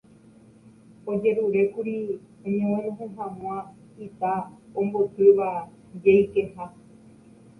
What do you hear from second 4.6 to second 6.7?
ombotýva jeikeha